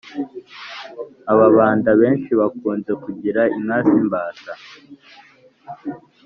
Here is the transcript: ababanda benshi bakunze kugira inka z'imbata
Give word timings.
ababanda 1.33 1.89
benshi 2.01 2.31
bakunze 2.39 2.91
kugira 3.03 3.41
inka 3.55 3.77
z'imbata 3.87 4.53